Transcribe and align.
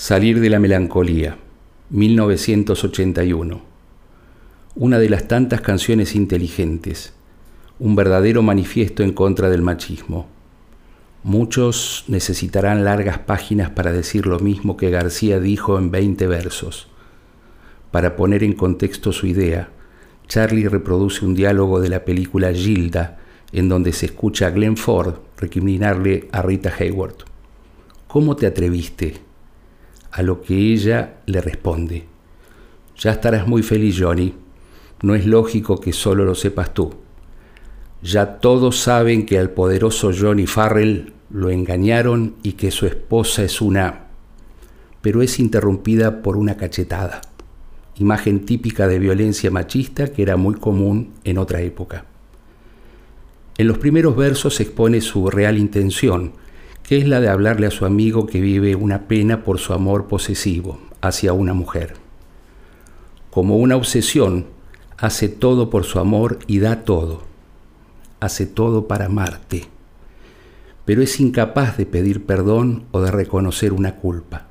Salir 0.00 0.38
de 0.38 0.48
la 0.48 0.60
melancolía, 0.60 1.38
1981. 1.90 3.60
Una 4.76 4.98
de 5.00 5.10
las 5.10 5.26
tantas 5.26 5.60
canciones 5.60 6.14
inteligentes, 6.14 7.14
un 7.80 7.96
verdadero 7.96 8.40
manifiesto 8.42 9.02
en 9.02 9.12
contra 9.12 9.50
del 9.50 9.60
machismo. 9.60 10.28
Muchos 11.24 12.04
necesitarán 12.06 12.84
largas 12.84 13.18
páginas 13.18 13.70
para 13.70 13.90
decir 13.90 14.26
lo 14.26 14.38
mismo 14.38 14.76
que 14.76 14.90
García 14.90 15.40
dijo 15.40 15.76
en 15.78 15.90
20 15.90 16.28
versos. 16.28 16.86
Para 17.90 18.14
poner 18.14 18.44
en 18.44 18.52
contexto 18.52 19.10
su 19.10 19.26
idea, 19.26 19.70
Charlie 20.28 20.68
reproduce 20.68 21.24
un 21.24 21.34
diálogo 21.34 21.80
de 21.80 21.88
la 21.88 22.04
película 22.04 22.52
Gilda, 22.52 23.18
en 23.50 23.68
donde 23.68 23.92
se 23.92 24.06
escucha 24.06 24.46
a 24.46 24.50
Glenn 24.50 24.76
Ford 24.76 25.16
recriminarle 25.36 26.28
a 26.30 26.40
Rita 26.42 26.72
Hayworth. 26.78 27.24
¿Cómo 28.06 28.36
te 28.36 28.46
atreviste? 28.46 29.26
A 30.18 30.22
lo 30.22 30.42
que 30.42 30.72
ella 30.72 31.20
le 31.26 31.40
responde. 31.40 32.04
Ya 32.98 33.12
estarás 33.12 33.46
muy 33.46 33.62
feliz, 33.62 33.96
Johnny. 34.00 34.34
No 35.00 35.14
es 35.14 35.24
lógico 35.24 35.80
que 35.80 35.92
solo 35.92 36.24
lo 36.24 36.34
sepas 36.34 36.74
tú. 36.74 36.92
Ya 38.02 38.40
todos 38.40 38.80
saben 38.80 39.26
que 39.26 39.38
al 39.38 39.50
poderoso 39.50 40.10
Johnny 40.12 40.48
Farrell 40.48 41.12
lo 41.30 41.50
engañaron 41.50 42.34
y 42.42 42.54
que 42.54 42.72
su 42.72 42.86
esposa 42.86 43.44
es 43.44 43.60
una... 43.60 44.06
pero 45.02 45.22
es 45.22 45.38
interrumpida 45.38 46.20
por 46.20 46.36
una 46.36 46.56
cachetada, 46.56 47.20
imagen 47.96 48.44
típica 48.44 48.88
de 48.88 48.98
violencia 48.98 49.52
machista 49.52 50.08
que 50.08 50.22
era 50.22 50.36
muy 50.36 50.56
común 50.56 51.12
en 51.22 51.38
otra 51.38 51.60
época. 51.60 52.06
En 53.56 53.68
los 53.68 53.78
primeros 53.78 54.16
versos 54.16 54.58
expone 54.58 55.00
su 55.00 55.30
real 55.30 55.58
intención, 55.58 56.32
que 56.88 56.96
es 56.96 57.06
la 57.06 57.20
de 57.20 57.28
hablarle 57.28 57.66
a 57.66 57.70
su 57.70 57.84
amigo 57.84 58.24
que 58.24 58.40
vive 58.40 58.74
una 58.74 59.08
pena 59.08 59.44
por 59.44 59.58
su 59.58 59.74
amor 59.74 60.06
posesivo 60.06 60.78
hacia 61.02 61.34
una 61.34 61.52
mujer. 61.52 61.96
Como 63.28 63.58
una 63.58 63.76
obsesión, 63.76 64.46
hace 64.96 65.28
todo 65.28 65.68
por 65.68 65.84
su 65.84 65.98
amor 65.98 66.38
y 66.46 66.60
da 66.60 66.84
todo. 66.84 67.24
Hace 68.20 68.46
todo 68.46 68.88
para 68.88 69.04
amarte. 69.04 69.66
Pero 70.86 71.02
es 71.02 71.20
incapaz 71.20 71.76
de 71.76 71.84
pedir 71.84 72.24
perdón 72.24 72.86
o 72.90 73.02
de 73.02 73.10
reconocer 73.10 73.74
una 73.74 73.96
culpa. 73.96 74.46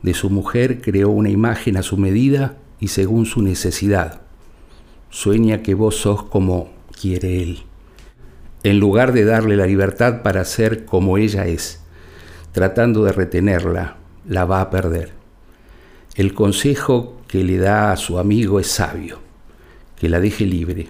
De 0.00 0.14
su 0.14 0.30
mujer 0.30 0.80
creó 0.80 1.08
una 1.08 1.28
imagen 1.28 1.76
a 1.76 1.82
su 1.82 1.96
medida 1.96 2.56
y 2.78 2.86
según 2.86 3.26
su 3.26 3.42
necesidad. 3.42 4.20
Sueña 5.10 5.64
que 5.64 5.74
vos 5.74 5.96
sos 5.96 6.22
como 6.22 6.68
quiere 6.92 7.42
él 7.42 7.67
en 8.62 8.80
lugar 8.80 9.12
de 9.12 9.24
darle 9.24 9.56
la 9.56 9.66
libertad 9.66 10.22
para 10.22 10.44
ser 10.44 10.84
como 10.84 11.18
ella 11.18 11.46
es, 11.46 11.80
tratando 12.52 13.04
de 13.04 13.12
retenerla, 13.12 13.98
la 14.26 14.44
va 14.44 14.60
a 14.60 14.70
perder. 14.70 15.12
El 16.14 16.34
consejo 16.34 17.20
que 17.28 17.44
le 17.44 17.58
da 17.58 17.92
a 17.92 17.96
su 17.96 18.18
amigo 18.18 18.58
es 18.58 18.66
sabio, 18.66 19.20
que 19.96 20.08
la 20.08 20.20
deje 20.20 20.46
libre. 20.46 20.88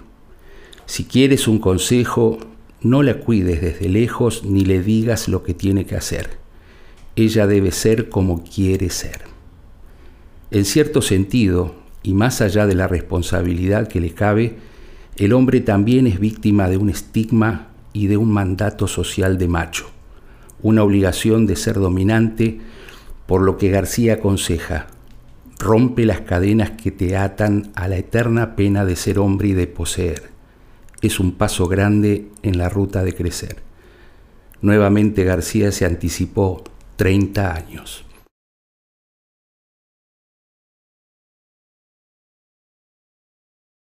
Si 0.86 1.05
quieres 1.05 1.48
un 1.48 1.58
consejo, 1.58 2.39
no 2.80 3.02
la 3.02 3.19
cuides 3.19 3.61
desde 3.61 3.89
lejos 3.89 4.44
ni 4.44 4.64
le 4.64 4.83
digas 4.83 5.28
lo 5.28 5.42
que 5.42 5.52
tiene 5.52 5.84
que 5.84 5.96
hacer. 5.96 6.30
Ella 7.16 7.46
debe 7.46 7.72
ser 7.72 8.08
como 8.08 8.44
quiere 8.44 8.89
ser. 8.89 9.22
En 10.50 10.64
cierto 10.64 11.02
sentido, 11.02 11.74
y 12.02 12.14
más 12.14 12.41
allá 12.41 12.66
de 12.66 12.74
la 12.74 12.89
responsabilidad 12.89 13.89
que 13.89 14.00
le 14.00 14.14
cabe, 14.14 14.56
el 15.19 15.33
hombre 15.33 15.61
también 15.61 16.06
es 16.06 16.20
víctima 16.20 16.69
de 16.69 16.77
un 16.77 16.91
estigma 16.91 17.69
y 17.92 18.06
de 18.06 18.16
un 18.16 18.30
mandato 18.30 18.86
social 18.86 19.36
de 19.36 19.48
macho, 19.48 19.91
una 20.62 20.84
obligación 20.84 21.47
de 21.47 21.56
ser 21.56 21.74
dominante, 21.74 22.61
por 23.27 23.42
lo 23.42 23.58
que 23.58 23.70
García 23.70 24.14
aconseja, 24.14 24.86
rompe 25.58 26.06
las 26.06 26.20
cadenas 26.20 26.70
que 26.70 26.92
te 26.92 27.16
atan 27.16 27.72
a 27.74 27.89
la 27.89 27.96
eterna 27.96 28.55
pena 28.55 28.84
de 28.84 28.94
ser 28.94 29.19
hombre 29.19 29.48
y 29.48 29.52
de 29.55 29.66
poseer. 29.66 30.30
Es 31.02 31.18
un 31.18 31.33
paso 31.33 31.67
grande 31.67 32.28
en 32.42 32.58
la 32.58 32.68
ruta 32.68 33.02
de 33.02 33.12
crecer. 33.12 33.57
Nuevamente 34.62 35.24
García 35.24 35.73
se 35.73 35.84
anticipó 35.84 36.62
30 36.96 37.55
años. 37.55 38.05